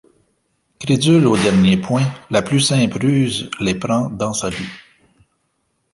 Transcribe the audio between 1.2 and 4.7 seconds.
au dernier point, la plus simple ruse les prend dans sa glu.